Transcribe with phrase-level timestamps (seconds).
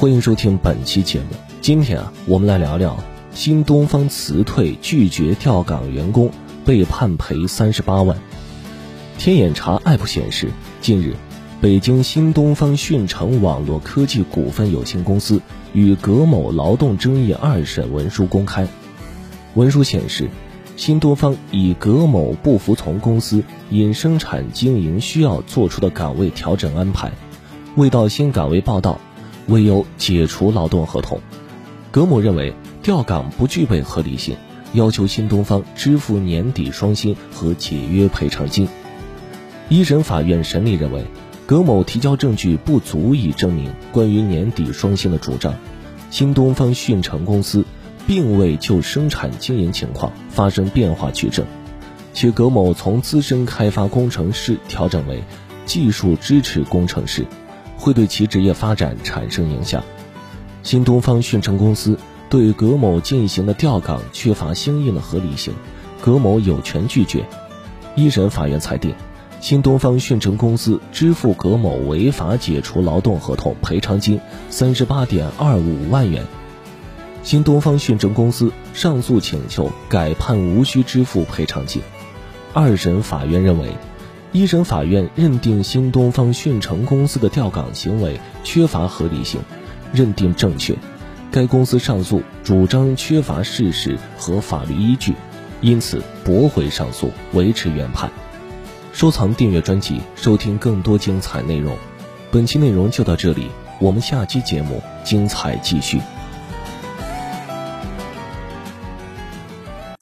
[0.00, 1.26] 欢迎收听本期节目。
[1.60, 2.96] 今天啊，我们来聊聊
[3.32, 6.30] 新东方辞退拒绝调岗员工
[6.64, 8.16] 被判赔三十八万。
[9.18, 11.16] 天眼查 App 显示，近日，
[11.60, 15.42] 北京新东方讯城网络科技股份有限公司
[15.72, 18.68] 与葛某劳动争议二审文书公开。
[19.54, 20.30] 文书显示，
[20.76, 27.10] 新东方以葛某不服从公司因生产经营需要做出的岗位调整安排，
[27.74, 29.00] 未到新岗位报到。
[29.48, 31.20] 为由解除劳动合同，
[31.90, 34.36] 葛某认为调岗不具备合理性，
[34.74, 38.68] 要求新东方支付年底双薪和解约赔偿金。
[39.70, 41.04] 一审法院审理认为，
[41.46, 45.54] 葛某提交证据不足以证明关于年底双薪的主张，
[46.10, 47.64] 新东方讯城公司
[48.06, 51.46] 并未就生产经营情况发生变化举证，
[52.12, 55.22] 且葛某从资深开发工程师调整为
[55.64, 57.26] 技术支持工程师。
[57.78, 59.82] 会对其职业发展产生影响。
[60.62, 65.54] 新东方讯城公司对葛某进行的调岗缺乏相应的合理性，
[66.02, 67.24] 葛某有权拒绝。
[67.94, 68.94] 一审法院裁定，
[69.40, 76.26] 新东方讯城公司支付葛某违法解除劳动合同赔偿金三十八点二五万元。
[77.22, 81.80] 新东方讯城公司上诉请求改判无需支付赔偿金。
[82.52, 83.70] 二审法院认为。
[84.32, 89.40] 一审法院认定新东方讯城公司的调岗行为缺乏合理性，
[89.92, 90.76] 认定正确。
[91.30, 95.14] 该公司上诉主张缺乏事实和法律依据，
[95.60, 98.10] 因此驳回上诉，维持原判。
[98.92, 101.76] 收藏订阅专辑，收听更多精彩内容。
[102.30, 106.00] 本期内容就到这里，我们下期节目精彩继续。